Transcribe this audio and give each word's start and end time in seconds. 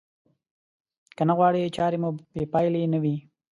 که 1.15 1.23
نه 1.27 1.33
غواړئ 1.37 1.61
چارې 1.77 1.97
مو 2.01 2.09
بې 2.33 2.43
پايلې 2.53 2.81
نه 2.93 2.99
وي. 3.03 3.15